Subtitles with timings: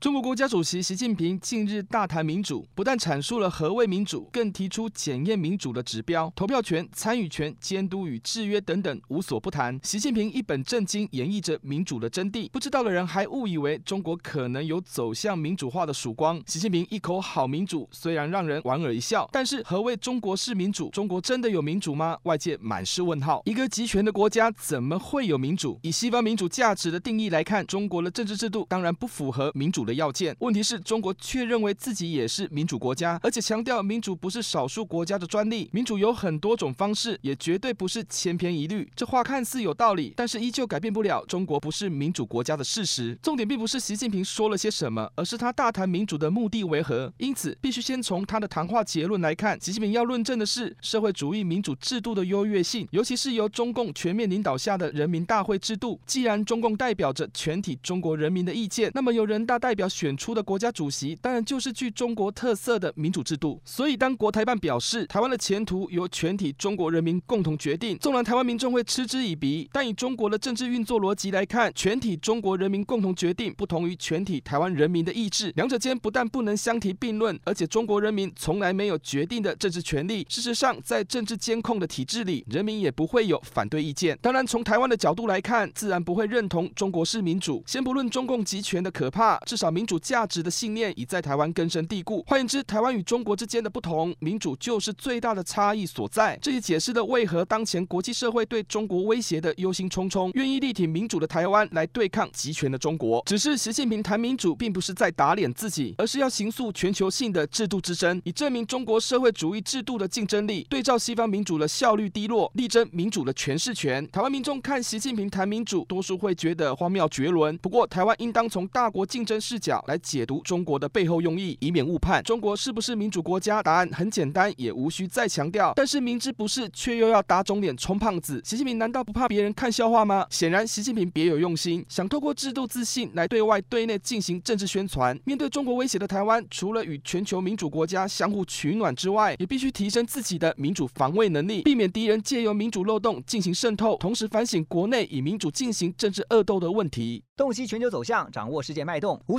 [0.00, 9.78] 中国国家主席习近平近日大谈民主，不但阐述了何谓民主，更提出检验民主的指标：投票权、参与权、监督与制约等等，无所不谈。
[9.82, 16.42] 习近平一本正经演绎着民主的真谛，不知道的人还误以为中国可能有走向民主化的曙光。
[16.46, 20.88] 习近平一口好民主，虽然让人莞尔一笑，但是何谓中国式民主？
[20.88, 22.16] 中国真的有民主吗？
[22.22, 23.42] 外界满是问号。
[23.44, 25.78] 一个集权的国家怎么会有民主？
[25.82, 30.36] 以西方民主价值的定义来看，中国的政治制度当然不符合民主的要件。
[30.40, 38.90] 问题是中国却认为自己也是民主国家，而且强调民主不是少数国家的专利，民主有很多种方式，也绝对不是千篇一律。
[38.94, 43.18] 这话看似有道理，但是依旧改变不了中国不是民主国家的事实。
[43.22, 47.12] 重点并不是习近平说了些什么，而是他大谈民主的目的为何。
[47.18, 56.00] 因此，必须先从他的谈话结论来看，习近平要论证的是社会主义民主制度的优越性，尤其是由中共全面领导下的人民大会制度。
[56.06, 63.60] 既然中共代表着全体中国人民的意见，那么由人大代表要选出的国家主席，当然就是具中国特色的民主制度。
[63.64, 80.26] 所以，当国台办表示台湾的前途由全体中国人民共同决定，纵然台湾民众会嗤之以鼻，但以中国的政治运作逻辑来看，全体中国人民共同决定不同于全体台湾人民的意志，两者间不但不能相提并论，而且中国人民从来没有决定的政治权利。
[80.28, 84.18] 事实上，在政治监控的体制里，人民也不会有反对意见。
[84.20, 87.62] 当然，从台湾的角度来看，自然不会认同中国式民主。
[87.66, 92.24] 先不论中共集权的可怕，至少民主价值的信念已在台湾根深蒂固。
[92.26, 96.38] 换言之，台湾与中国之间的不同，民主就是最大的差异所在。
[96.42, 103.22] 这也解释了为何当前国际社会对中国威胁的忧心忡忡，愿意力挺民主的台湾来对抗集权的中国。
[103.26, 110.66] 只是习近平谈民主，并不是在打脸自己，而是要形塑全球性的制度之争，以证明中国社会主义制度的竞争力。
[110.68, 114.06] 对照西方民主的效率低落，力争民主的诠释权。
[114.10, 117.56] 台湾民众看习近平谈民主，多数会觉得荒谬绝伦。
[117.58, 123.62] 不过，台湾应当从大国竞争视角来解读中国的背后用意，以免误判中国是不是民主国家。
[123.62, 125.74] 答案很简单，也无需再强调。
[125.76, 130.26] 但是明知不是，却又要打肿脸充胖子，习近平难道不怕别人看笑话吗？
[130.30, 135.18] 显然，习近平别有用心，想透过制度自信来对外对内进行政治宣传。
[135.24, 147.22] 面对中国威胁的台湾，除了与全球民主国家相互取暖之外，也必须提升自己的民主防卫能力，避免敌人借由民主漏洞进行渗透，同时反省国内以民主进行政治恶斗的问题。
[147.36, 149.38] 洞悉全球走向，掌握世界脉动，无